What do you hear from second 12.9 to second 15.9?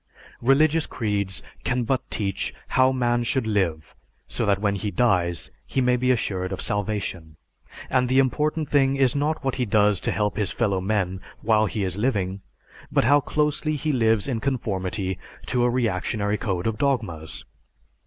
but how closely he lives in conformity to a